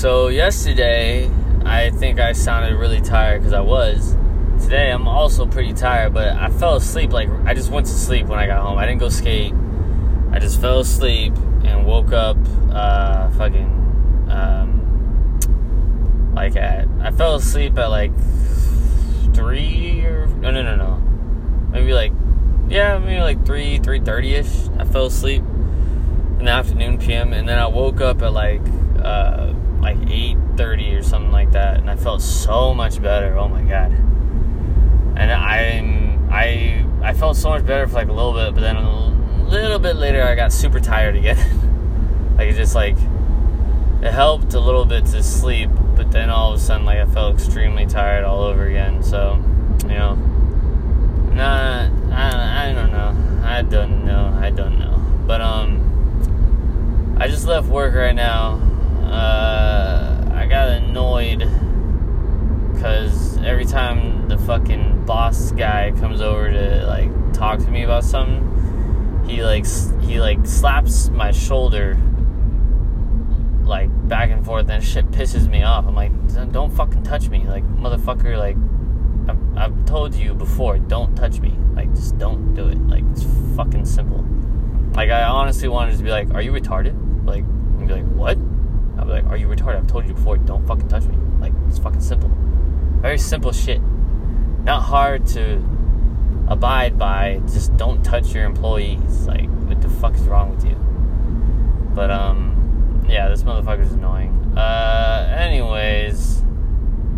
[0.00, 1.30] So yesterday,
[1.62, 4.16] I think I sounded really tired because I was.
[4.58, 7.12] Today, I'm also pretty tired, but I fell asleep.
[7.12, 8.78] Like I just went to sleep when I got home.
[8.78, 9.52] I didn't go skate.
[10.32, 12.38] I just fell asleep and woke up.
[12.70, 13.66] Uh, fucking.
[14.30, 18.12] Um, like at I fell asleep at like
[19.34, 20.96] three or no no no no
[21.72, 22.12] maybe like
[22.70, 24.68] yeah maybe like three three thirty ish.
[24.78, 25.42] I fell asleep
[26.38, 28.62] in the afternoon PM, and then I woke up at like
[29.04, 29.49] uh,
[29.80, 33.36] like eight thirty or something like that, and I felt so much better.
[33.38, 33.92] Oh my god!
[35.16, 38.76] And I'm I I felt so much better for like a little bit, but then
[38.76, 41.38] a little bit later I got super tired again.
[42.38, 42.96] like it just like
[44.02, 47.06] it helped a little bit to sleep, but then all of a sudden like I
[47.06, 49.02] felt extremely tired all over again.
[49.02, 49.42] So
[49.82, 50.14] you know,
[51.32, 53.42] nah, I I don't know.
[53.44, 54.38] I don't know.
[54.40, 54.96] I don't know.
[55.26, 55.86] But um.
[57.20, 58.52] I just left work right now.
[59.04, 61.42] Uh, I got annoyed
[62.80, 68.02] because every time the fucking boss guy comes over to like talk to me about
[68.02, 69.66] something, he like
[70.00, 71.98] he like slaps my shoulder
[73.64, 75.86] like back and forth, and shit pisses me off.
[75.86, 76.10] I'm like,
[76.52, 78.38] don't fucking touch me, like motherfucker.
[78.38, 78.56] Like
[79.28, 81.54] I've, I've told you before, don't touch me.
[81.74, 82.78] Like just don't do it.
[82.88, 84.24] Like it's fucking simple.
[84.94, 86.96] Like I honestly wanted to be like, are you retarded?
[87.26, 88.38] Like, and be like, what?
[88.98, 89.76] I'll be like, are you retarded?
[89.76, 91.18] I've told you before, don't fucking touch me.
[91.40, 92.30] Like, it's fucking simple.
[93.00, 93.80] Very simple shit.
[94.64, 95.56] Not hard to
[96.48, 97.40] abide by.
[97.46, 99.26] Just don't touch your employees.
[99.26, 100.76] Like, what the fuck is wrong with you?
[101.94, 104.54] But, um, yeah, this motherfucker's annoying.
[104.56, 106.42] Uh, anyways,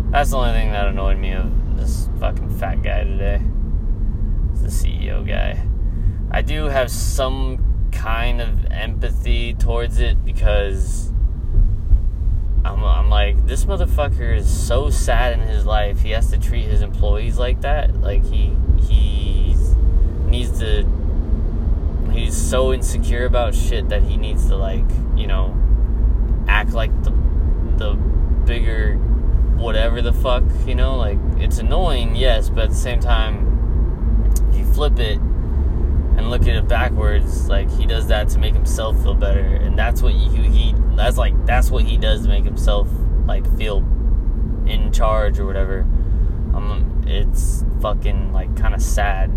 [0.09, 3.41] that's the only thing that annoyed me of this fucking fat guy today.
[4.51, 5.65] It's the CEO guy.
[6.31, 11.12] I do have some kind of empathy towards it because
[12.65, 16.01] I'm, I'm like, this motherfucker is so sad in his life.
[16.01, 18.01] He has to treat his employees like that.
[18.01, 18.55] Like he
[18.87, 19.55] he
[20.27, 20.87] needs to.
[22.11, 24.85] He's so insecure about shit that he needs to like
[25.15, 25.55] you know
[26.47, 27.11] act like the
[27.77, 27.95] the
[28.45, 28.95] bigger
[29.55, 34.57] whatever the fuck you know like it's annoying yes but at the same time if
[34.57, 35.19] you flip it
[36.23, 39.41] and look at it backwards like he does that to make himself feel better.
[39.41, 42.87] And that's what he, he that's like that's what he does to make himself
[43.25, 43.79] like feel
[44.65, 45.81] in charge or whatever.
[46.53, 49.29] Um it's fucking like kind of sad.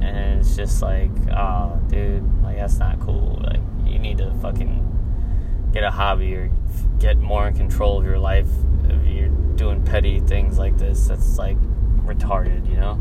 [0.00, 3.38] And it's just like oh dude like that's not cool.
[3.44, 6.50] Like you need to fucking get a hobby or
[6.98, 8.48] get more in control of your life
[8.88, 11.08] if you're doing petty things like this.
[11.08, 11.58] That's like
[12.06, 12.94] retarded you know?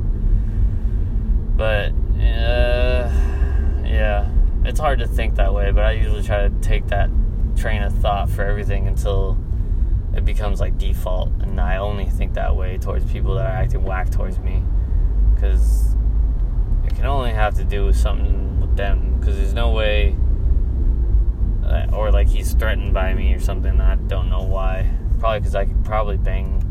[1.56, 3.10] But uh,
[3.86, 4.30] yeah,
[4.64, 7.10] it's hard to think that way, but I usually try to take that
[7.56, 9.38] train of thought for everything until
[10.16, 13.84] it becomes like default, and I only think that way towards people that are acting
[13.84, 14.64] whack towards me,
[15.34, 15.96] because
[16.86, 20.16] it can only have to do with something with them, because there's no way,
[21.66, 23.82] uh, or like he's threatened by me or something.
[23.82, 24.90] I don't know why.
[25.20, 26.62] Probably because I could probably bang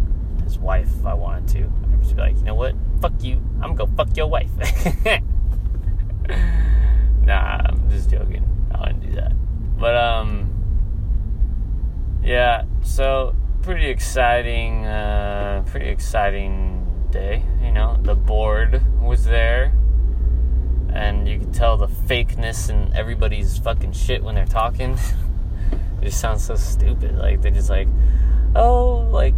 [0.44, 1.72] his wife if I wanted to.
[1.93, 2.75] I'd just be like, you know what?
[3.00, 3.43] Fuck you.
[3.60, 4.50] I'm gonna go fuck your wife.
[7.23, 8.45] nah, I'm just joking.
[8.73, 9.33] I wouldn't do that.
[9.79, 10.51] But um,
[12.23, 12.65] yeah.
[12.83, 14.87] So pretty exciting.
[14.87, 17.45] Uh, pretty exciting day.
[17.63, 19.75] You know, the board was there,
[20.93, 24.93] and you could tell the fakeness in everybody's fucking shit when they're talking.
[26.01, 27.17] it just sounds so stupid.
[27.17, 27.89] Like they're just like,
[28.55, 29.34] oh, like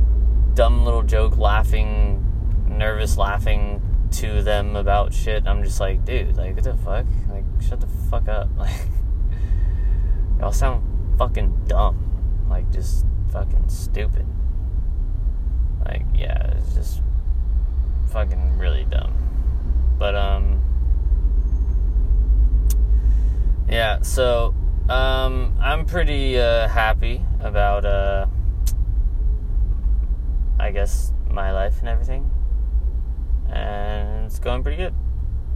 [0.54, 2.22] dumb little joke, laughing,
[2.68, 3.82] nervous laughing
[4.16, 5.46] to them about shit.
[5.46, 7.04] I'm just like, dude, like, what the fuck?
[7.28, 8.48] Like, shut the fuck up.
[10.38, 10.82] Like, y'all sound
[11.18, 12.46] fucking dumb.
[12.50, 14.26] Like, just fucking stupid.
[15.84, 17.02] Like, yeah, it's just
[18.10, 19.14] fucking really dumb.
[19.98, 20.62] But, um,
[23.68, 24.54] yeah, so,
[24.88, 28.26] um, I'm pretty, uh, happy about, uh,
[30.58, 32.30] I guess, my life and everything
[33.50, 34.94] and it's going pretty good.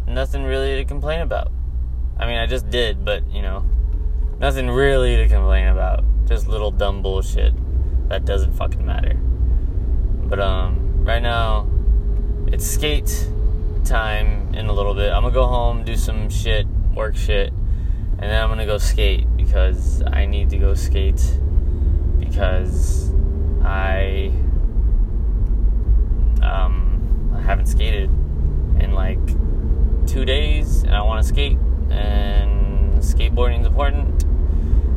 [0.06, 1.52] Nothing really to complain about.
[2.19, 3.64] I mean, I just did, but you know,
[4.38, 6.04] nothing really to complain about.
[6.26, 7.54] Just little dumb bullshit
[8.08, 9.14] that doesn't fucking matter.
[9.14, 11.69] But um, right now
[12.48, 13.28] it's skate
[13.84, 15.12] time in a little bit.
[15.12, 17.52] I'm gonna go home, do some shit, work shit,
[18.19, 21.22] and then I'm gonna go skate because I need to go skate
[22.19, 23.12] because
[23.62, 24.32] I
[26.42, 26.79] um
[27.40, 28.10] I haven't skated
[28.78, 29.19] in like
[30.06, 31.58] two days, and I want to skate.
[31.90, 34.25] And skateboarding is important.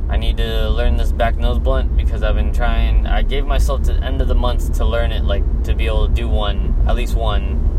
[0.10, 3.08] I need to learn this back nose blunt because I've been trying.
[3.08, 5.88] I gave myself to the end of the month to learn it, like to be
[5.88, 7.73] able to do one, at least one.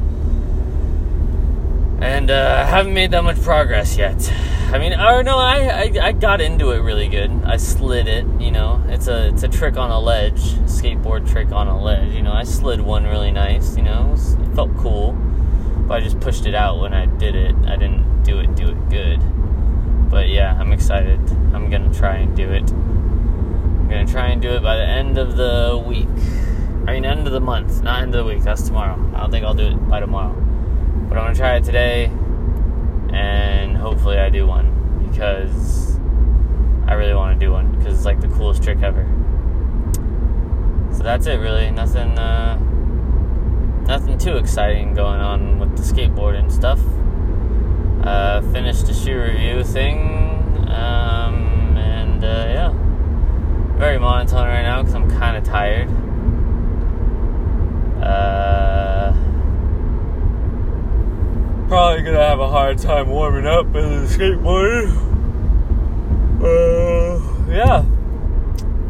[2.05, 4.31] And uh, haven't made that much progress yet.
[4.71, 7.31] I mean, or no, I, I I got into it really good.
[7.47, 8.85] I slid it, you know.
[8.89, 12.13] It's a it's a trick on a ledge, skateboard trick on a ledge.
[12.13, 13.75] You know, I slid one really nice.
[13.79, 15.13] You know, it, was, it felt cool,
[15.89, 17.55] but I just pushed it out when I did it.
[17.67, 19.21] I didn't do it do it good.
[20.11, 21.21] But yeah, I'm excited.
[21.55, 22.71] I'm gonna try and do it.
[22.71, 26.09] I'm gonna try and do it by the end of the week.
[26.87, 28.43] I mean, end of the month, not end of the week.
[28.43, 29.01] That's tomorrow.
[29.15, 30.44] I don't think I'll do it by tomorrow.
[31.15, 32.07] But I'm gonna try it today,
[33.13, 35.97] and hopefully I do one because
[36.89, 39.07] I really want to do one because it's like the coolest trick ever.
[40.91, 41.71] So that's it, really.
[41.71, 42.57] Nothing, uh,
[43.87, 46.81] nothing too exciting going on with the skateboard and stuff.
[48.03, 52.75] Uh, finished the shoe review thing, um, and uh, yeah,
[53.79, 55.89] very monotone right now because I'm kind of tired.
[58.03, 58.65] Uh,
[61.75, 64.95] probably gonna have a hard time warming up in the skateboard.
[66.41, 67.85] Uh, yeah,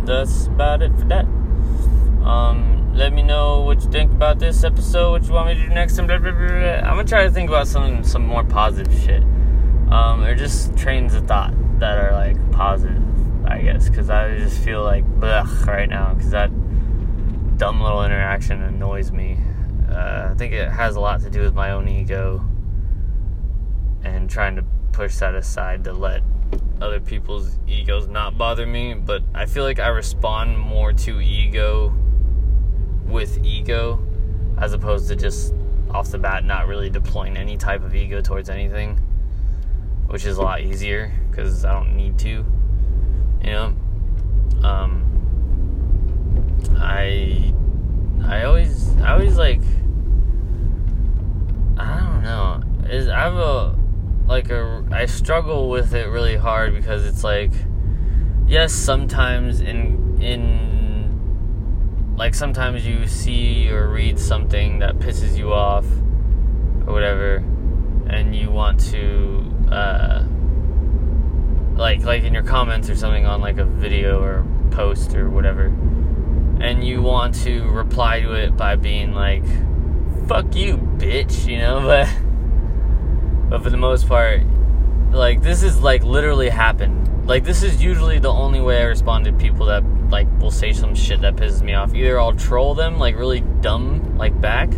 [0.05, 1.25] that's about it for that.
[2.27, 5.13] Um, let me know what you think about this episode.
[5.13, 6.11] What you want me to do next time?
[6.11, 9.23] I'm gonna try to think about some some more positive shit,
[9.91, 13.03] um, or just trains of thought that are like positive.
[13.47, 16.51] I guess because I just feel like blech right now because that
[17.57, 19.39] dumb little interaction annoys me.
[19.91, 22.47] Uh, I think it has a lot to do with my own ego
[24.05, 26.23] and trying to push that aside to let
[26.81, 28.95] other people's egos not bother me.
[28.95, 31.95] But I feel like I respond more to ego
[33.06, 34.05] with ego
[34.59, 35.55] as opposed to just
[35.91, 38.97] off the bat not really deploying any type of ego towards anything,
[40.07, 42.45] which is a lot easier because I don't need to.
[43.43, 43.75] You know,
[44.62, 45.05] um,
[46.79, 47.53] I
[48.25, 49.61] I always I always like
[51.77, 53.77] I don't know is I have a
[54.26, 57.53] like a I struggle with it really hard because it's like
[58.47, 65.85] yes sometimes in in like sometimes you see or read something that pisses you off
[66.87, 67.37] or whatever
[68.06, 70.25] and you want to uh
[71.75, 75.67] like like in your comments or something on like a video or post or whatever
[76.61, 79.44] and you want to reply to it by being like
[80.29, 82.09] fuck you bitch you know but
[83.49, 84.43] but for the most part
[85.14, 87.26] like this is like literally happened.
[87.26, 90.73] Like this is usually the only way i respond to people that like will say
[90.73, 91.94] some shit that pisses me off.
[91.94, 94.70] Either i'll troll them like really dumb like back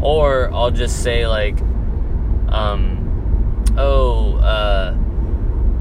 [0.00, 1.60] or i'll just say like
[2.48, 4.96] um oh uh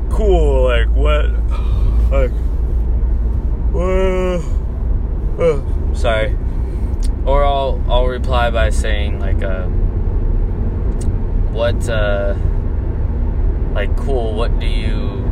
[0.09, 1.31] cool like what
[2.11, 2.31] like
[3.73, 4.37] uh,
[5.41, 6.37] uh, sorry.
[7.25, 9.67] Or i'll i'll reply by saying like uh
[11.57, 12.36] what uh
[13.74, 15.25] like cool what do you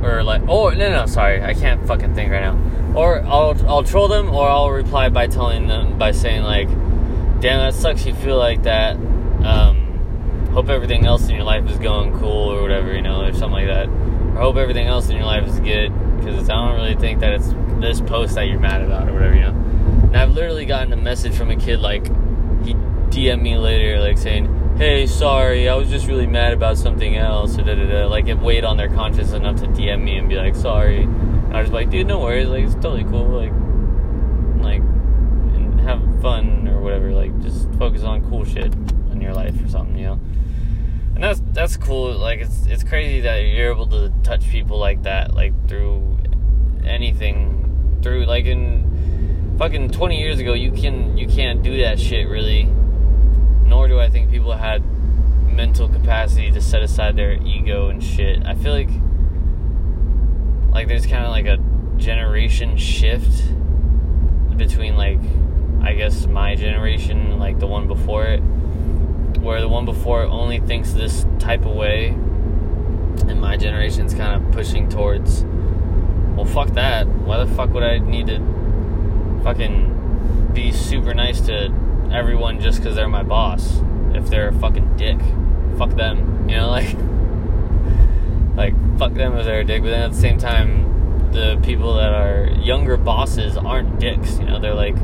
[0.00, 2.58] or like oh no no sorry i can't fucking think right now.
[2.94, 6.68] Or i'll i'll troll them or i'll reply by telling them by saying like
[7.40, 8.94] damn that sucks you feel like that.
[8.94, 13.32] Um hope everything else in your life is going cool or whatever you know or
[13.32, 13.88] something like that.
[13.88, 17.32] Or hope everything else in your life is good because i don't really think that
[17.32, 19.50] it's this post that you're mad about or whatever you know.
[19.50, 22.06] And i've literally gotten a message from a kid like
[22.64, 22.74] he
[23.10, 27.54] dm me later like saying hey, sorry, I was just really mad about something else,
[27.56, 28.06] da da da.
[28.06, 31.02] Like, it weighed on their conscience enough to DM me and be like, sorry.
[31.02, 32.48] And I was like, dude, no worries.
[32.48, 33.26] Like, it's totally cool.
[33.28, 33.52] Like,
[34.64, 37.12] like, and have fun or whatever.
[37.12, 38.72] Like, just focus on cool shit
[39.12, 40.20] in your life or something, you know.
[41.14, 42.16] And that's that's cool.
[42.16, 46.16] Like, it's it's crazy that you're able to touch people like that, like through
[46.86, 52.26] anything, through like in fucking 20 years ago, you can you can't do that shit
[52.26, 52.72] really
[53.70, 54.82] nor do I think people had
[55.46, 58.44] mental capacity to set aside their ego and shit.
[58.44, 58.90] I feel like
[60.72, 61.58] like there's kind of like a
[61.96, 63.44] generation shift
[64.56, 65.20] between like
[65.82, 68.40] I guess my generation like the one before it
[69.38, 74.34] where the one before it only thinks this type of way and my generation's kind
[74.34, 75.44] of pushing towards
[76.34, 77.06] well fuck that.
[77.06, 78.40] Why the fuck would I need to
[79.44, 81.72] fucking be super nice to
[82.12, 83.80] everyone just because they're my boss.
[84.14, 85.18] If they're a fucking dick,
[85.78, 86.48] fuck them.
[86.48, 86.96] You know, like,
[88.56, 89.82] like fuck them if they're a dick.
[89.82, 94.38] But then at the same time, the people that are younger bosses aren't dicks.
[94.38, 94.96] You know, they're like,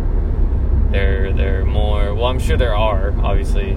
[0.91, 2.15] they're they're more.
[2.15, 3.75] Well, I'm sure there are obviously,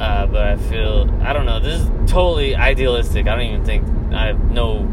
[0.00, 1.60] uh, but I feel I don't know.
[1.60, 3.26] This is totally idealistic.
[3.26, 4.88] I don't even think I have no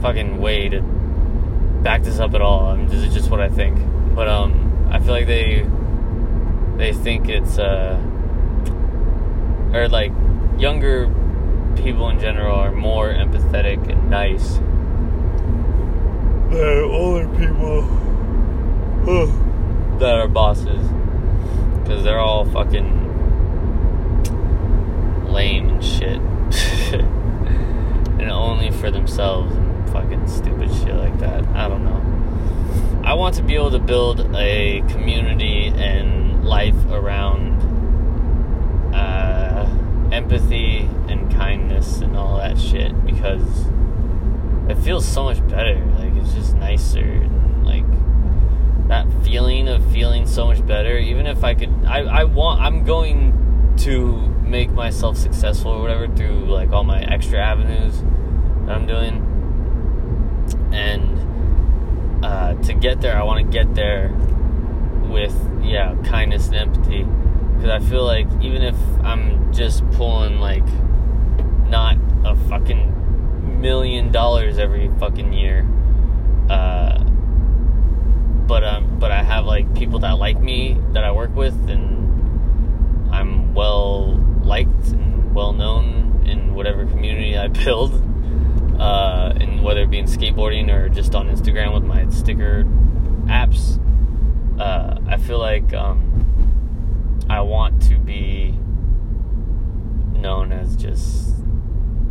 [0.00, 0.82] fucking way to
[1.82, 2.66] back this up at all.
[2.66, 3.78] I mean, this is just what I think.
[4.14, 5.66] But um, I feel like they
[6.76, 8.00] they think it's uh,
[9.72, 10.12] or like
[10.58, 11.12] younger
[11.76, 14.56] people in general are more empathetic and nice
[16.50, 17.82] than older people
[19.98, 20.86] that are bosses
[21.80, 23.00] because they're all fucking
[25.32, 26.18] lame and shit
[28.20, 31.44] and only for themselves and fucking stupid shit like that.
[31.48, 33.02] I don't know.
[33.04, 37.60] I want to be able to build a community and life around
[38.94, 39.68] uh,
[40.12, 43.66] empathy and kindness and all that shit because
[44.68, 45.84] it feels so much better.
[45.98, 47.84] Like it's just nicer and like
[48.88, 50.98] that feeling of feeling so much better.
[50.98, 56.06] Even if I could, I, I want, I'm going to make myself successful or whatever
[56.08, 57.98] through like all my extra avenues
[58.66, 59.28] that I'm doing.
[60.72, 64.10] And uh, to get there, I want to get there
[65.04, 67.04] with, yeah, kindness and empathy.
[67.56, 70.66] Because I feel like even if I'm just pulling like
[71.68, 75.66] not a fucking million dollars every fucking year,
[76.50, 77.02] uh,
[78.46, 83.14] but um, but I have like people that like me that I work with, and
[83.14, 87.94] I'm well liked and well known in whatever community I build,
[88.78, 92.64] uh, and whether it be in skateboarding or just on Instagram with my sticker
[93.26, 93.78] apps.
[94.58, 98.52] Uh, I feel like um, I want to be
[100.12, 101.34] known as just,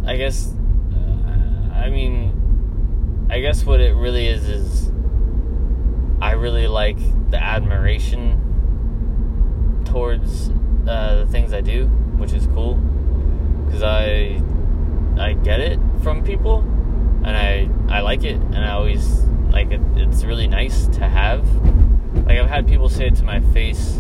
[0.06, 0.54] I guess,
[0.94, 4.92] uh, I mean, I guess what it really is is
[6.22, 6.98] I really like
[7.32, 8.38] the admiration
[9.86, 10.50] towards
[10.88, 11.86] uh, the things I do,
[12.18, 12.76] which is cool
[13.66, 14.42] because I
[15.18, 16.60] I get it from people
[17.24, 21.46] and I I like it and I always like it, it's really nice to have.
[22.14, 23.98] Like I've had people say it to my face,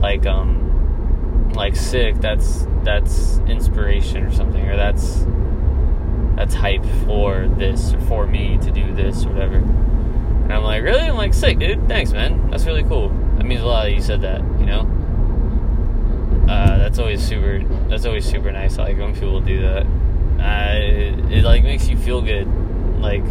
[0.00, 2.16] like um like sick.
[2.16, 5.24] That's that's inspiration or something, or that's
[6.36, 9.56] that's hype for this or for me to do this or whatever.
[9.56, 11.00] And I'm like, really?
[11.02, 11.88] I'm like, sick, dude.
[11.88, 12.48] Thanks, man.
[12.50, 13.10] That's really cool.
[13.36, 14.86] That means a lot that you said that, you know?
[16.48, 18.78] Uh, that's always super, that's always super nice.
[18.78, 19.84] I like when people do that.
[20.40, 22.46] Uh, it, it, like, makes you feel good.
[22.98, 23.24] Like,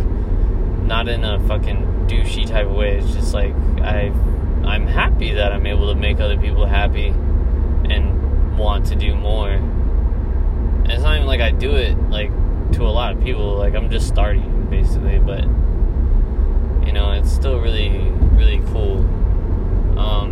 [0.84, 2.98] not in a fucking douchey type of way.
[2.98, 4.12] It's just like, I,
[4.66, 9.50] I'm happy that I'm able to make other people happy and want to do more.
[9.50, 12.32] And it's not even like I do it, like,
[12.74, 13.58] to a lot of people.
[13.58, 15.44] Like, I'm just starting, basically, but
[16.86, 17.90] you know, it's still really,
[18.38, 19.00] really cool.
[20.00, 20.32] Um,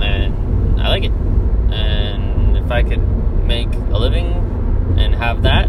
[0.00, 1.12] and I like it.
[1.72, 3.02] And if I could
[3.44, 4.26] make a living
[4.96, 5.68] and have that,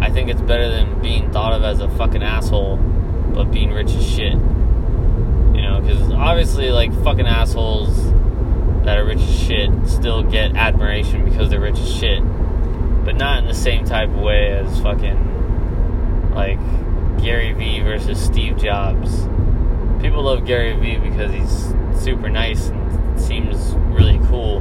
[0.00, 2.78] I think it's better than being thought of as a fucking asshole,
[3.72, 4.34] rich as shit.
[4.34, 8.12] You know, because obviously, like, fucking assholes
[8.84, 12.22] that are rich as shit still get admiration because they're rich as shit.
[13.04, 16.58] But not in the same type of way as fucking, like,
[17.22, 19.26] Gary Vee versus Steve Jobs.
[20.02, 24.60] People love Gary Vee because he's super nice and seems really cool.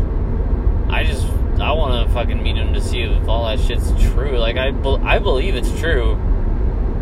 [0.89, 1.27] I just
[1.59, 4.37] I want to fucking meet him to see if all that shit's true.
[4.37, 4.69] Like I
[5.03, 6.15] I believe it's true,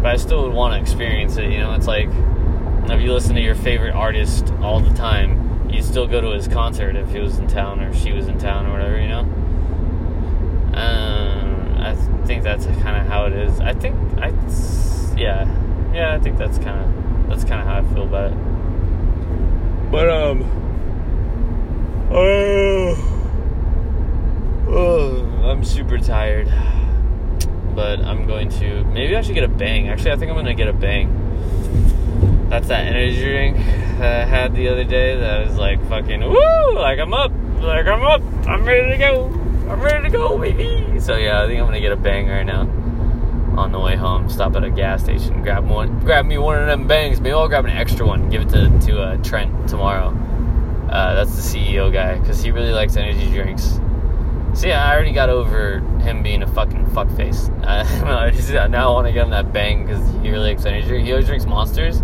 [0.04, 1.50] but I still would want to experience it.
[1.50, 5.86] You know, it's like if you listen to your favorite artist all the time, you'd
[5.86, 8.66] still go to his concert if he was in town or she was in town
[8.66, 9.00] or whatever.
[9.00, 9.20] You know.
[10.76, 11.96] Um, I
[12.26, 13.62] think that's kind of how it is.
[13.62, 14.34] I think I
[15.16, 15.48] yeah,
[15.94, 18.38] yeah, I think that's kind of that's kind of how I feel about it.
[19.90, 20.44] But um,
[22.12, 22.96] oh,
[24.68, 26.50] oh, I'm super tired.
[27.76, 29.90] But I'm going to maybe I should get a bang.
[29.90, 31.20] Actually, I think I'm gonna get a bang.
[32.50, 33.58] That's that energy drink
[33.98, 35.16] that I had the other day.
[35.16, 36.74] That was like fucking woo!
[36.76, 38.22] Like I'm up, like I'm up.
[38.48, 39.26] I'm ready to go.
[39.70, 41.00] I'm ready to go, baby.
[41.00, 42.62] So yeah, I think I'm gonna get a bang right now
[43.58, 44.30] on the way home.
[44.30, 47.22] Stop at a gas station, grab one, grab me one of them bangs.
[47.22, 50.10] Maybe I'll grab an extra one, give it to to uh, Trent tomorrow.
[50.90, 53.80] Uh, that's the CEO guy because he really likes energy drinks.
[54.54, 57.52] See, I already got over him being a fucking fuckface.
[57.64, 61.02] Uh, now I want to get him that bang because he really likes energy.
[61.02, 62.02] He always drinks monsters,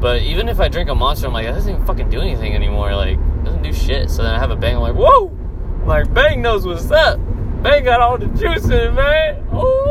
[0.00, 2.54] but even if I drink a monster, I'm like, that doesn't even fucking do anything
[2.54, 2.94] anymore.
[2.94, 4.10] Like, it doesn't do shit.
[4.10, 4.76] So then I have a bang.
[4.76, 5.28] I'm like, whoa!
[5.28, 7.18] I'm like, bang knows what's up.
[7.62, 9.44] Bang got all the juice in it, man.
[9.50, 9.88] Oh,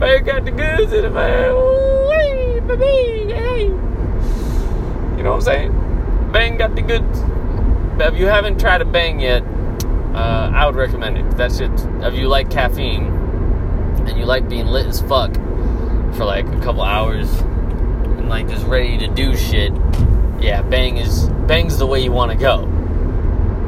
[0.00, 1.50] Bang got the goods in it, man.
[1.50, 3.64] Ooh, baby, hey.
[3.64, 6.30] You know what I'm saying?
[6.32, 7.20] Bang got the goods.
[8.00, 9.42] If you haven't tried a bang yet,
[10.20, 11.36] uh, I would recommend it.
[11.36, 11.70] That's it.
[12.02, 15.34] If you like caffeine and you like being lit as fuck,
[16.14, 19.72] for like a couple hours and like just ready to do shit,
[20.40, 22.66] yeah, bang is bang's the way you want to go.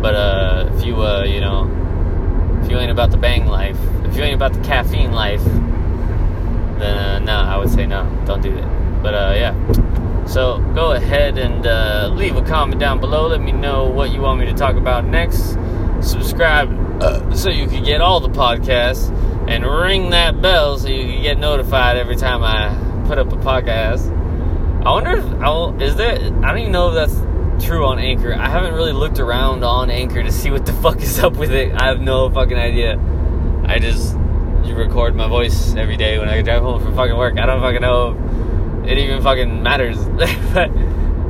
[0.02, 1.71] But uh, if you uh, you know,
[2.62, 6.99] if you ain't about the bang life, if you ain't about the caffeine life, then
[6.99, 9.02] uh, no, I would say no, don't do that.
[9.02, 10.26] But uh, yeah.
[10.26, 13.28] So go ahead and uh, leave a comment down below.
[13.28, 15.56] Let me know what you want me to talk about next.
[16.02, 19.11] Subscribe uh, so you can get all the podcasts
[19.49, 23.37] and ring that bell so you can get notified every time I put up a
[23.37, 24.11] podcast.
[24.85, 26.14] I wonder if I'll, is there.
[26.14, 28.35] I don't even know if that's true on Anchor.
[28.35, 31.52] I haven't really looked around on Anchor to see what the fuck is up with
[31.52, 31.73] it.
[31.80, 32.99] I have no fucking idea.
[33.64, 34.16] I just
[34.64, 37.38] you record my voice every day when I drive home from fucking work.
[37.38, 39.99] I don't fucking know if it even fucking matters.
[40.54, 40.68] but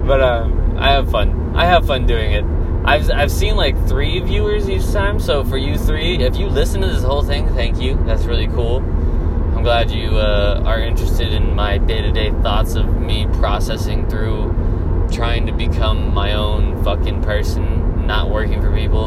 [0.07, 1.55] but um, I have fun.
[1.55, 2.45] I have fun doing it.
[2.85, 5.21] I've I've seen like three viewers each time.
[5.21, 7.97] So for you three, if you listen to this whole thing, thank you.
[8.05, 8.79] That's really cool.
[8.79, 14.09] I'm glad you uh, are interested in my day to day thoughts of me processing
[14.09, 19.05] through trying to become my own fucking person, not working for people.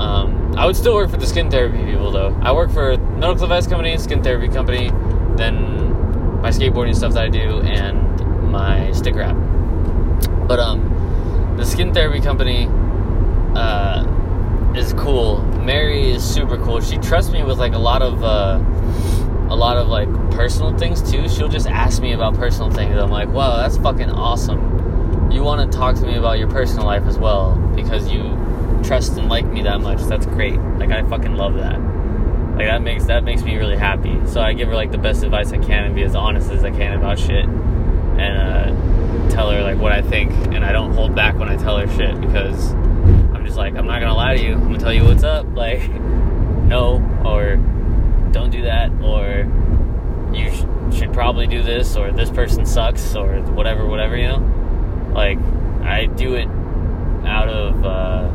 [0.00, 2.34] Um, I would still work for the skin therapy people though.
[2.40, 4.88] I work for medical device company, skin therapy company,
[5.36, 9.36] then my skateboarding stuff that I do, and my sticker app.
[10.48, 10.93] But um
[11.56, 12.68] the skin therapy company
[13.54, 14.04] uh,
[14.76, 15.42] is cool.
[15.62, 16.80] Mary is super cool.
[16.80, 18.60] She trusts me with like a lot of uh,
[19.50, 21.28] a lot of like personal things too.
[21.28, 22.96] She'll just ask me about personal things.
[22.96, 25.30] I'm like, wow, that's fucking awesome.
[25.30, 28.22] You want to talk to me about your personal life as well because you
[28.82, 30.02] trust and like me that much.
[30.02, 30.58] That's great.
[30.78, 31.78] Like I fucking love that.
[32.56, 34.20] Like that makes that makes me really happy.
[34.26, 36.64] So I give her like the best advice I can and be as honest as
[36.64, 37.46] I can about shit.
[38.18, 41.56] And uh tell her like what I think, and I don't hold back when I
[41.56, 44.54] tell her shit because I'm just like I'm not gonna lie to you.
[44.54, 45.46] I'm gonna tell you what's up.
[45.54, 47.56] Like no, or
[48.32, 49.46] don't do that, or
[50.32, 54.16] you sh- should probably do this, or this person sucks, or whatever, whatever.
[54.16, 55.38] You know, like
[55.82, 56.48] I do it
[57.26, 58.30] out of uh,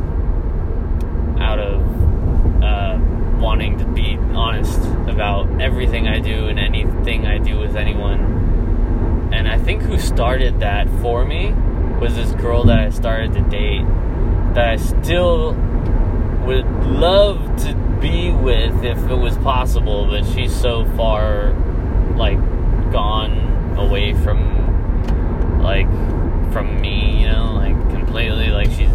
[1.42, 2.98] out of uh,
[3.40, 8.49] wanting to be honest about everything I do and anything I do with anyone
[9.32, 11.52] and I think who started that for me
[12.00, 13.84] was this girl that I started to date
[14.54, 15.52] that I still
[16.46, 21.52] would love to be with if it was possible, but she's so far
[22.16, 22.38] like
[22.90, 25.86] gone away from like
[26.52, 28.48] from me, you know, like completely.
[28.48, 28.88] Like she's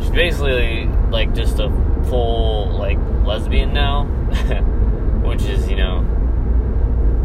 [0.00, 1.70] she's basically like just a
[2.08, 4.04] full like lesbian now,
[5.24, 5.98] which is, you know,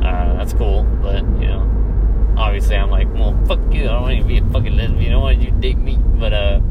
[0.03, 2.35] uh, that's cool, but you know,
[2.73, 3.83] obviously I'm like, well, fuck you.
[3.83, 5.07] I don't want you to be a fucking lesbian.
[5.07, 5.97] I don't want you to date me.
[5.97, 6.61] But uh,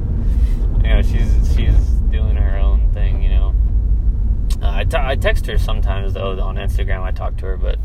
[0.83, 1.77] you know, she's she's
[2.11, 3.23] doing her own thing.
[3.23, 3.55] You know,
[4.63, 7.03] uh, I, t- I text her sometimes though on Instagram.
[7.03, 7.79] I talk to her, but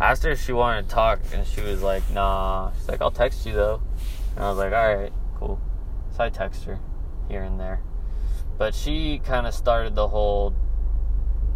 [0.00, 2.72] I asked her if she wanted to talk, and she was like, nah.
[2.72, 3.82] She's like, I'll text you though.
[4.36, 5.60] And I was like, all right, cool.
[6.16, 6.78] So I text her
[7.28, 7.80] here and there,
[8.56, 10.54] but she kind of started the whole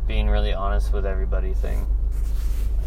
[0.07, 1.87] being really honest with everybody thing.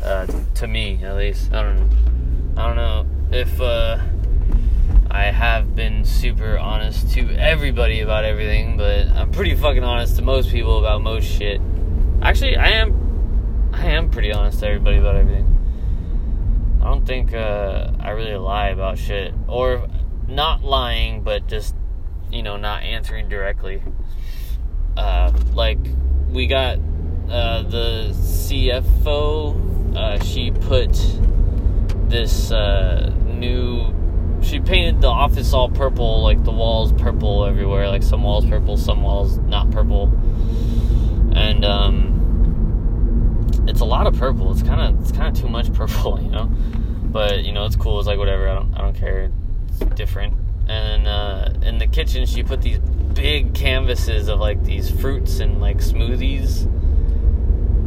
[0.04, 1.54] Uh, to me, at least.
[1.54, 2.54] I don't.
[2.58, 4.00] I don't know if uh,
[5.10, 10.22] I have been super honest to everybody about everything, but I'm pretty fucking honest to
[10.22, 11.60] most people about most shit.
[12.22, 13.72] Actually, I am.
[13.74, 15.52] I am pretty honest to everybody about everything.
[16.82, 19.88] I don't think uh, I really lie about shit, or
[20.28, 21.76] not lying, but just
[22.32, 23.82] you know not answering directly.
[24.96, 25.80] Uh, like
[26.30, 26.78] we got
[27.30, 29.75] uh, the CFO.
[29.96, 30.92] Uh, she put
[32.10, 33.94] this uh, new.
[34.42, 37.88] She painted the office all purple, like the walls purple everywhere.
[37.88, 40.12] Like some walls purple, some walls not purple,
[41.34, 42.16] and um,
[43.68, 44.52] it's a lot of purple.
[44.52, 46.46] It's kind of it's kind of too much purple, you know.
[46.46, 48.00] But you know, it's cool.
[48.00, 48.50] It's like whatever.
[48.50, 49.32] I don't I don't care.
[49.70, 50.34] It's different.
[50.68, 55.62] And uh, in the kitchen, she put these big canvases of like these fruits and
[55.62, 56.70] like smoothies.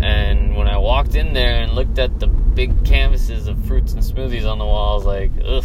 [0.01, 4.03] And when I walked in there and looked at the big canvases of fruits and
[4.03, 5.65] smoothies on the walls, like, ugh.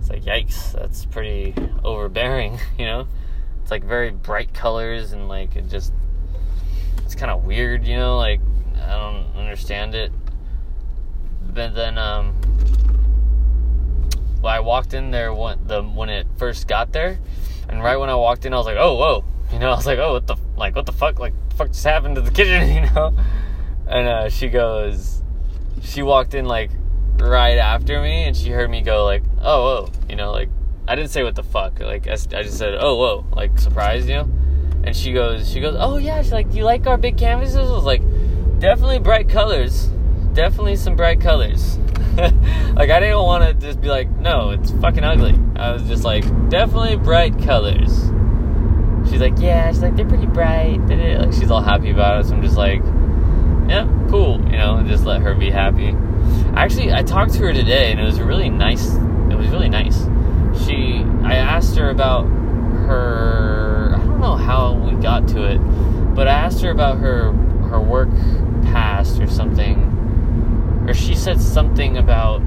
[0.00, 3.06] It's like, yikes, that's pretty overbearing, you know?
[3.62, 5.92] It's like very bright colors and like it just,
[7.02, 8.18] it's kind of weird, you know?
[8.18, 8.40] Like,
[8.76, 10.12] I don't understand it.
[11.46, 12.34] But then, um,
[14.42, 17.18] well, I walked in there when, the, when it first got there,
[17.68, 19.24] and right when I walked in, I was like, oh, whoa.
[19.54, 21.20] You know, I was like, oh, what the, like, what the fuck?
[21.20, 23.16] Like, fuck just happened to the kitchen, you know?
[23.86, 25.22] And uh, she goes,
[25.80, 26.72] she walked in like
[27.18, 30.48] right after me and she heard me go like, oh, whoa, you know, like
[30.88, 34.16] I didn't say what the fuck, like I just said, oh, whoa, like surprised, you
[34.16, 34.28] know.
[34.82, 37.56] And she goes, she goes, oh yeah, she's like, do you like our big canvases?
[37.56, 38.02] I was like,
[38.58, 39.86] definitely bright colors,
[40.32, 41.78] definitely some bright colors.
[42.16, 45.38] like I didn't want to just be like, no, it's fucking ugly.
[45.54, 48.10] I was just like, definitely bright colors.
[49.14, 49.70] She's like, yeah.
[49.70, 50.78] She's like, they're pretty bright.
[50.88, 52.26] Like she's all happy about it.
[52.26, 52.80] So I'm just like,
[53.68, 54.40] yeah, cool.
[54.50, 55.94] You know, and just let her be happy.
[56.56, 58.92] Actually, I talked to her today, and it was really nice.
[59.30, 60.02] It was really nice.
[60.66, 63.92] She, I asked her about her.
[63.94, 65.58] I don't know how we got to it,
[66.16, 67.30] but I asked her about her
[67.68, 68.10] her work
[68.64, 69.78] past or something,
[70.88, 72.42] or she said something about.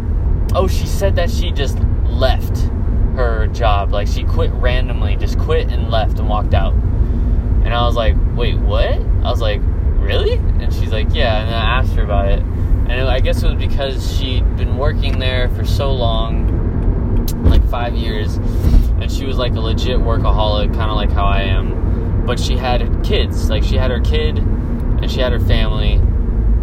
[0.54, 2.70] Oh, she said that she just left
[3.18, 3.92] her job.
[3.92, 6.74] Like she quit randomly, just quit and left and walked out.
[6.74, 8.94] And I was like, wait, what?
[8.94, 10.34] I was like, really?
[10.36, 11.42] And she's like, yeah.
[11.42, 12.40] And I asked her about it.
[12.40, 17.94] And I guess it was because she'd been working there for so long, like five
[17.96, 22.26] years, and she was like a legit workaholic, kind of like how I am.
[22.26, 23.50] But she had kids.
[23.50, 25.96] Like she had her kid, and she had her family,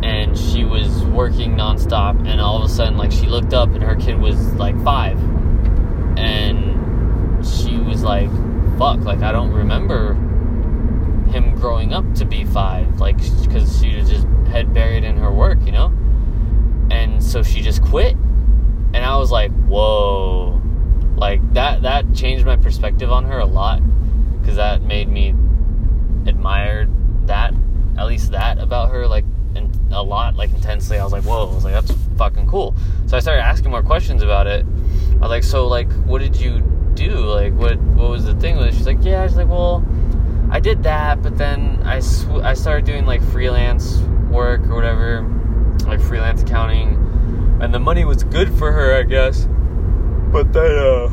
[0.03, 2.27] and she was working nonstop.
[2.27, 5.19] And all of a sudden, like she looked up, and her kid was like five
[6.17, 8.31] and she was like,
[8.79, 10.15] "Fuck!" Like I don't remember
[11.31, 15.33] him growing up to be five, like because she was just head buried in her
[15.33, 15.93] work, you know.
[16.91, 20.61] And so she just quit, and I was like, "Whoa!"
[21.17, 23.83] Like that that changed my perspective on her a lot
[24.41, 25.31] because that made me
[26.27, 26.89] admire
[27.27, 27.55] that
[27.97, 29.25] at least that about her like
[29.95, 32.75] a lot like intensely i was like whoa i was like that's fucking cool
[33.07, 34.67] so i started asking more questions about it
[35.17, 36.61] I was like, so like, what did you
[36.95, 37.11] do?
[37.11, 38.75] Like, what what was the thing with it?
[38.75, 39.27] She's like, yeah.
[39.27, 39.85] She's like, well,
[40.51, 43.99] I did that, but then I sw- I started doing like freelance
[44.31, 45.23] work or whatever,
[45.87, 46.95] like freelance accounting,
[47.61, 49.49] and the money was good for her, I guess.
[50.33, 51.09] But then, uh,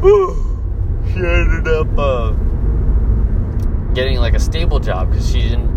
[0.00, 0.34] whew,
[1.06, 2.30] she ended up uh,
[3.94, 5.68] getting like a stable job because she didn't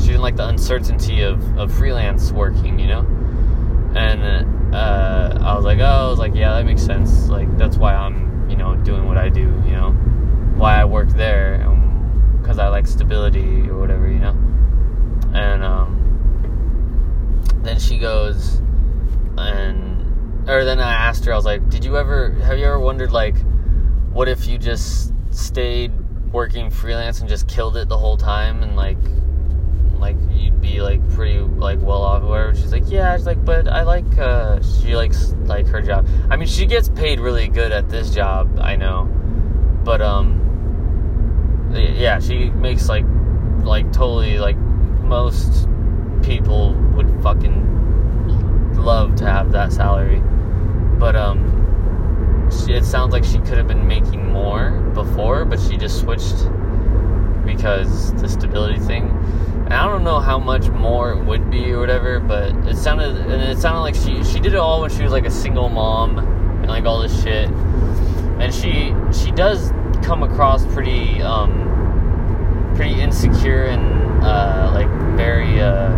[0.00, 3.00] she didn't like the uncertainty of of freelance working, you know,
[3.94, 7.28] and uh, I was like, oh, I was like, yeah, that makes sense.
[7.28, 9.92] Like, that's why I'm, you know, doing what I do, you know,
[10.56, 11.58] why I work there,
[12.40, 14.36] because I like stability or whatever, you know.
[15.34, 18.60] And um, then she goes,
[19.36, 22.80] and, or then I asked her, I was like, did you ever, have you ever
[22.80, 23.36] wondered, like,
[24.12, 25.92] what if you just stayed
[26.32, 28.98] working freelance and just killed it the whole time and, like,
[30.00, 32.54] like you'd be like pretty like well off or whatever.
[32.54, 33.16] She's like, yeah.
[33.16, 36.06] She's like, but I like uh, she likes like her job.
[36.30, 38.58] I mean, she gets paid really good at this job.
[38.60, 39.04] I know,
[39.84, 43.04] but um, yeah, she makes like
[43.62, 45.68] like totally like most
[46.22, 50.22] people would fucking love to have that salary,
[50.98, 51.52] but um.
[52.48, 56.46] She, it sounds like she could have been making more before, but she just switched
[57.44, 59.08] because the stability thing
[59.66, 63.16] and I don't know how much more it would be or whatever, but it sounded
[63.16, 65.68] and it sounded like she she did it all when she was like a single
[65.68, 67.50] mom and like all this shit.
[68.38, 69.72] And she she does
[70.04, 75.90] come across pretty um pretty insecure and uh like very uh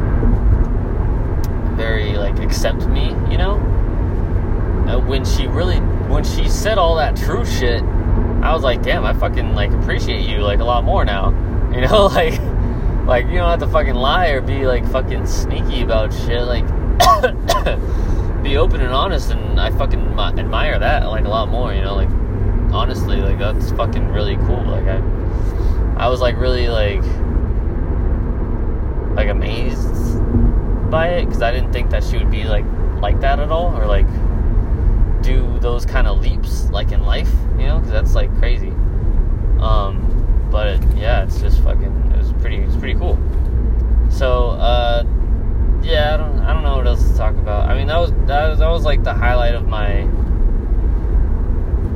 [1.76, 3.56] very like accept me, you know?
[4.88, 5.76] Uh, when she really
[6.08, 10.26] when she said all that true shit, I was like, damn, I fucking like appreciate
[10.26, 11.44] you like a lot more now.
[11.68, 12.40] You know, like
[13.08, 16.42] like, you don't have to fucking lie or be like fucking sneaky about shit.
[16.42, 16.66] Like,
[18.42, 21.72] be open and honest, and I fucking admire that like a lot more.
[21.72, 22.10] You know, like
[22.70, 24.62] honestly, like that's fucking really cool.
[24.62, 24.98] Like I,
[25.96, 27.02] I was like really like
[29.16, 30.20] like amazed
[30.90, 32.66] by it because I didn't think that she would be like
[33.00, 34.06] like that at all or like
[35.22, 37.32] do those kind of leaps like in life.
[37.58, 38.70] You know, because that's like crazy.
[39.60, 42.07] Um, but it, yeah, it's just fucking
[42.40, 43.18] pretty it's pretty cool.
[44.10, 45.04] So uh,
[45.82, 47.68] yeah, I don't I don't know what else to talk about.
[47.68, 50.02] I mean that was that was, that was like the highlight of my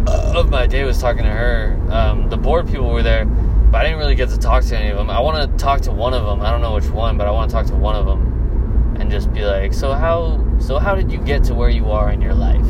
[0.06, 1.78] uh, of my day was talking to her.
[1.90, 4.90] Um, the board people were there, but I didn't really get to talk to any
[4.90, 5.10] of them.
[5.10, 6.40] I want to talk to one of them.
[6.40, 9.10] I don't know which one, but I want to talk to one of them and
[9.10, 12.20] just be like, so how so how did you get to where you are in
[12.20, 12.66] your life?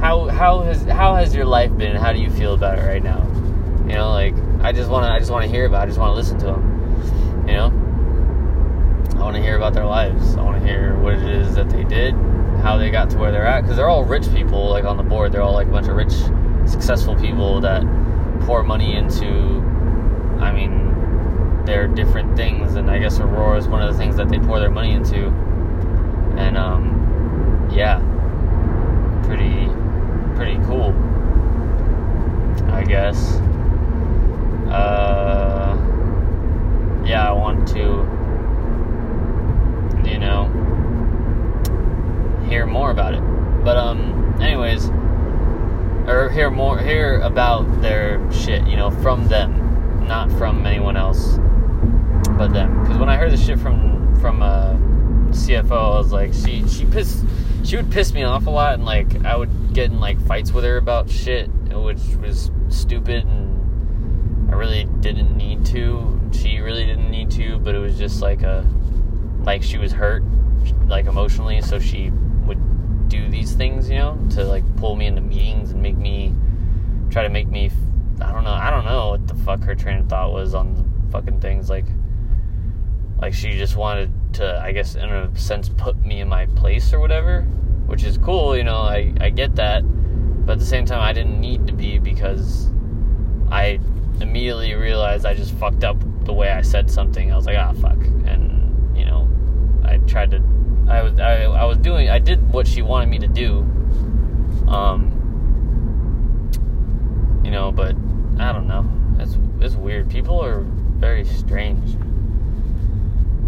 [0.00, 1.96] How how has how has your life been?
[1.96, 3.22] How do you feel about it right now?
[3.86, 5.80] You know, like I just want to I just want to hear about.
[5.80, 5.82] it.
[5.84, 6.75] I just want to listen to them.
[7.46, 7.66] You know,
[9.16, 10.36] I want to hear about their lives.
[10.36, 12.14] I want to hear what it is that they did,
[12.62, 14.68] how they got to where they're at, because they're all rich people.
[14.68, 16.12] Like on the board, they're all like a bunch of rich,
[16.68, 17.82] successful people that
[18.42, 19.62] pour money into.
[20.40, 24.28] I mean, their different things, and I guess Aurora is one of the things that
[24.28, 25.28] they pour their money into.
[26.36, 28.00] And um, yeah,
[29.24, 29.68] pretty,
[30.34, 30.92] pretty cool.
[32.72, 33.36] I guess.
[34.66, 35.35] Uh
[37.06, 37.80] yeah, I want to,
[40.10, 40.48] you know,
[42.48, 43.20] hear more about it.
[43.64, 44.88] But um, anyways,
[46.08, 51.38] or hear more, hear about their shit, you know, from them, not from anyone else,
[52.36, 52.82] but them.
[52.82, 54.74] Because when I heard the shit from from uh,
[55.30, 57.24] CFO, I was like, she she pissed,
[57.64, 60.52] she would piss me off a lot, and like I would get in like fights
[60.52, 63.54] with her about shit, which was stupid and.
[64.48, 68.42] I really didn't need to she really didn't need to, but it was just like
[68.42, 68.66] a
[69.42, 70.22] like she was hurt,
[70.86, 72.10] like emotionally, so she
[72.46, 76.34] would do these things, you know, to like pull me into meetings and make me
[77.10, 77.70] try to make me.
[78.20, 78.50] I don't know.
[78.52, 81.70] I don't know what the fuck her train of thought was on the fucking things.
[81.70, 81.84] Like,
[83.18, 86.92] like she just wanted to, I guess, in a sense, put me in my place
[86.92, 87.42] or whatever,
[87.86, 88.56] which is cool.
[88.56, 89.82] You know, I I get that,
[90.44, 92.70] but at the same time, I didn't need to be because
[93.50, 93.78] I
[94.20, 97.32] immediately realized I just fucked up the way I said something.
[97.32, 99.28] I was like, ah, fuck, and you know,
[99.84, 100.42] I tried to
[100.88, 103.58] I was I, I was doing I did what she wanted me to do.
[104.68, 105.12] Um
[107.44, 107.96] you know, but
[108.38, 108.88] I don't know.
[109.18, 110.10] It's it's weird.
[110.10, 111.96] People are very strange.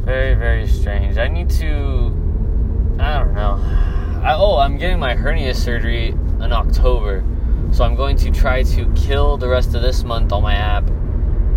[0.05, 1.19] Very very strange.
[1.19, 2.14] I need to
[2.99, 3.61] I don't know.
[4.25, 7.25] I, oh, I'm getting my hernia surgery in October.
[7.71, 10.85] So I'm going to try to kill the rest of this month on my app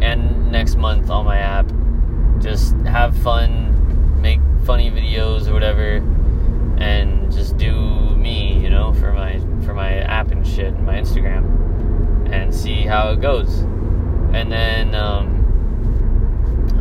[0.01, 1.71] and next month on my app.
[2.39, 6.01] Just have fun, make funny videos or whatever
[6.81, 7.71] and just do
[8.15, 12.81] me, you know, for my for my app and shit and my Instagram and see
[12.81, 13.59] how it goes.
[14.33, 15.37] And then um,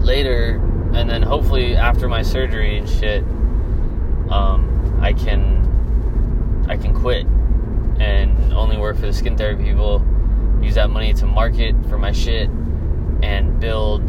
[0.02, 0.56] later
[0.94, 3.22] and then hopefully after my surgery and shit
[4.30, 7.26] um, I can I can quit
[7.98, 10.02] and only work for the skin therapy people,
[10.62, 12.48] use that money to market for my shit
[13.22, 14.02] and build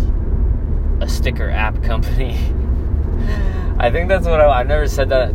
[1.01, 2.37] a sticker app company
[3.81, 5.33] I think that's what I, I've never said that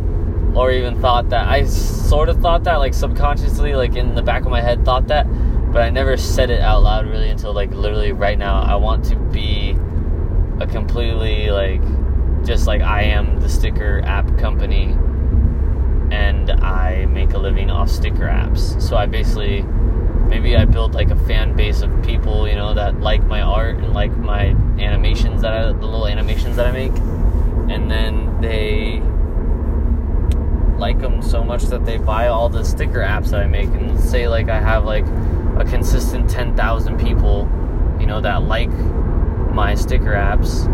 [0.55, 1.47] or even thought that.
[1.47, 5.07] I sort of thought that, like subconsciously, like in the back of my head, thought
[5.07, 5.25] that,
[5.73, 8.61] but I never said it out loud really until like literally right now.
[8.61, 9.75] I want to be
[10.61, 11.81] a completely like
[12.45, 14.95] just like I am the sticker app company
[16.11, 18.81] and I make a living off sticker apps.
[18.81, 19.65] So I basically
[20.27, 23.77] maybe I build like a fan base of people, you know, that like my art
[23.77, 24.47] and like my
[24.79, 26.95] animations that I the little animations that I make.
[27.69, 29.01] And then they
[30.77, 33.69] like them so much that they buy all the sticker apps that I make.
[33.69, 35.05] And say like I have like
[35.57, 37.49] a consistent 10,000 people,
[37.99, 40.65] you know, that like my sticker apps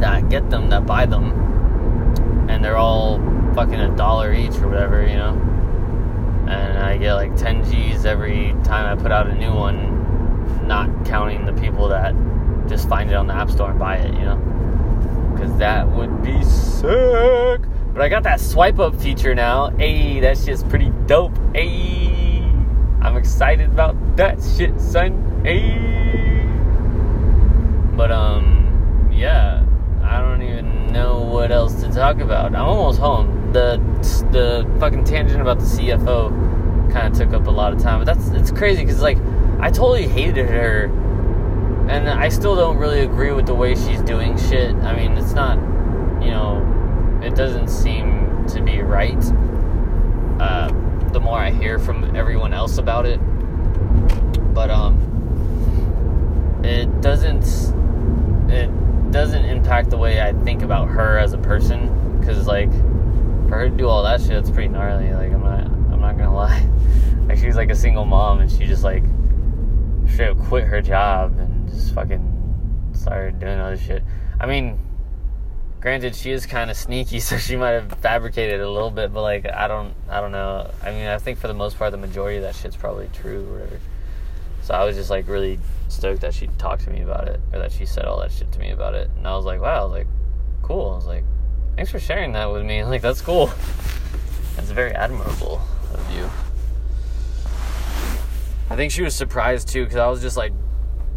[0.00, 2.48] that get them that buy them.
[2.48, 3.18] And they're all
[3.54, 5.55] fucking a dollar each or whatever, you know.
[6.48, 11.04] And I get like 10 G's every time I put out a new one, not
[11.04, 12.14] counting the people that
[12.68, 14.56] just find it on the App Store and buy it, you know
[15.36, 17.60] because that would be sick.
[17.92, 19.70] But I got that swipe up feature now.
[19.70, 21.36] Hey, that shit's pretty dope.
[21.54, 22.42] Hey,
[23.02, 25.42] I'm excited about that shit, son.
[25.44, 26.44] Hey.
[27.96, 29.64] But um, yeah,
[30.02, 32.54] I don't even know what else to talk about.
[32.54, 33.45] I'm almost home.
[33.56, 33.80] The
[34.32, 38.04] the fucking tangent about the CFO kind of took up a lot of time, but
[38.04, 39.16] that's it's crazy because like
[39.60, 40.90] I totally hated her
[41.88, 44.74] and I still don't really agree with the way she's doing shit.
[44.76, 45.56] I mean, it's not,
[46.22, 49.24] you know, it doesn't seem to be right.
[50.40, 50.68] Uh,
[51.12, 53.18] the more I hear from everyone else about it,
[54.52, 55.00] but um,
[56.64, 57.44] it doesn't,
[58.50, 62.18] it doesn't impact the way I think about her as a person.
[62.18, 62.70] Because like,
[63.48, 65.12] for her to do all that shit, it's pretty gnarly.
[65.12, 66.68] Like, I'm not, I'm not gonna lie.
[67.28, 69.04] like, she's like a single mom, and she just like
[70.12, 74.02] straight up quit her job and just fucking started doing other shit.
[74.40, 74.78] I mean,
[75.80, 79.22] granted, she is kind of sneaky, so she might have fabricated a little bit, but
[79.22, 80.70] like, I don't, I don't know.
[80.82, 83.46] I mean, I think for the most part, the majority of that shit's probably true
[83.48, 83.80] or whatever.
[84.62, 87.60] So I was just like really stoked that she talked to me about it, or
[87.60, 89.80] that she said all that shit to me about it, and I was like, wow,
[89.80, 90.08] I was like,
[90.62, 90.90] cool.
[90.90, 91.24] I was like,
[91.76, 92.82] thanks for sharing that with me.
[92.82, 93.46] Like, that's cool.
[94.56, 95.60] That's very admirable
[95.92, 96.28] of you.
[98.68, 100.52] I think she was surprised too, because I was just like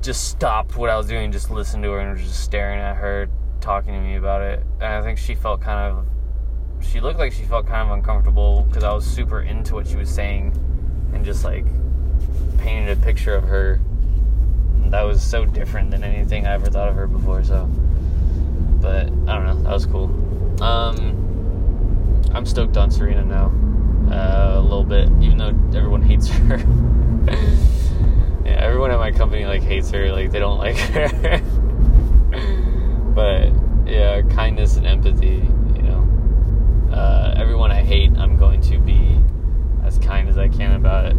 [0.01, 2.95] just stopped what I was doing, just listened to her and was just staring at
[2.97, 3.27] her,
[3.59, 4.63] talking to me about it.
[4.75, 6.05] And I think she felt kind of,
[6.85, 9.95] she looked like she felt kind of uncomfortable because I was super into what she
[9.95, 10.53] was saying
[11.13, 11.65] and just like
[12.59, 13.81] painted a picture of her
[14.85, 17.43] that was so different than anything I ever thought of her before.
[17.43, 17.65] So,
[18.81, 20.07] but I don't know, that was cool.
[20.61, 23.51] Um, I'm stoked on Serena now,
[24.13, 26.57] uh, a little bit, even though everyone hates her.
[28.45, 30.11] yeah, everyone at my company like hates her.
[30.11, 31.41] Like they don't like her.
[33.15, 33.51] but
[33.89, 35.47] yeah, kindness and empathy.
[35.75, 39.17] You know, uh, everyone I hate, I'm going to be
[39.83, 41.15] as kind as I can about it.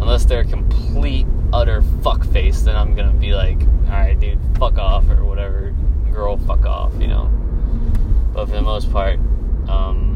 [0.00, 4.38] Unless they're a complete utter fuck face, then I'm gonna be like, all right, dude,
[4.58, 5.74] fuck off or whatever,
[6.12, 7.30] girl, fuck off, you know.
[8.38, 9.18] But for the most part,
[9.68, 10.14] um,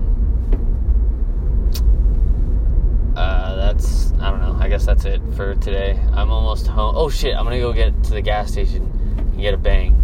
[3.16, 4.56] uh, that's I don't know.
[4.60, 5.98] I guess that's it for today.
[6.12, 6.94] I'm almost home.
[6.96, 7.34] Oh shit!
[7.34, 8.84] I'm gonna go get to the gas station
[9.16, 9.96] and get a bang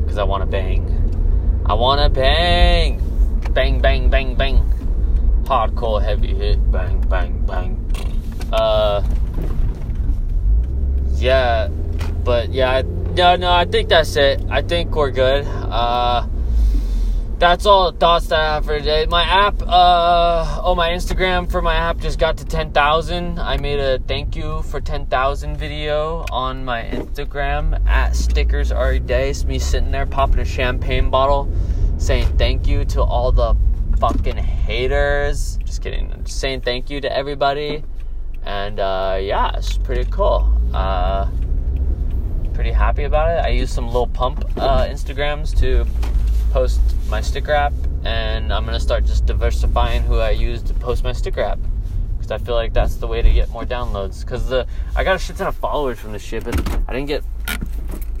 [0.00, 0.88] because I want to bang.
[1.66, 2.98] I want to bang,
[3.52, 5.42] bang, bang, bang, bang.
[5.44, 8.48] Hardcore heavy hit, bang, bang, bang.
[8.54, 9.06] Uh,
[11.16, 11.68] yeah,
[12.24, 13.52] but yeah, I, no, no.
[13.52, 14.42] I think that's it.
[14.48, 15.44] I think we're good.
[15.44, 16.26] Uh
[17.38, 19.04] that's all the thoughts that I have for today.
[19.06, 23.38] My app, uh, oh, my Instagram for my app just got to 10,000.
[23.38, 29.30] I made a thank you for 10,000 video on my Instagram at stickers every day.
[29.30, 31.52] It's me sitting there popping a champagne bottle
[31.98, 33.54] saying thank you to all the
[33.98, 35.58] fucking haters.
[35.64, 36.10] Just kidding.
[36.12, 37.84] I'm just saying thank you to everybody.
[38.44, 40.58] And, uh, yeah, it's pretty cool.
[40.72, 41.28] Uh,
[42.54, 43.44] pretty happy about it.
[43.44, 45.84] I used some little pump, uh, Instagrams to
[46.52, 47.72] post my sticker app,
[48.04, 51.58] and I'm gonna start just diversifying who I use to post my sticker app
[52.16, 54.20] because I feel like that's the way to get more downloads.
[54.20, 57.06] Because the I got a shit ton of followers from this shit, but I didn't
[57.06, 57.24] get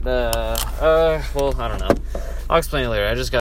[0.02, 2.20] the uh well I don't know.
[2.48, 3.06] I'll explain it later.
[3.06, 3.40] I just got